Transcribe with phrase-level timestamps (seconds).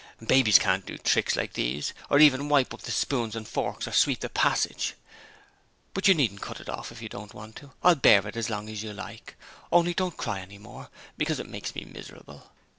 [0.25, 3.91] Babies can't do tricks like these or even wipe up the spoons and forks or
[3.91, 4.95] sweep the passage.
[5.93, 7.73] But you needn't cut it off if you don't want to.
[7.83, 9.35] I'll bear it as long as you like.
[9.71, 12.49] Only don't cry any more, because it makes me miserable.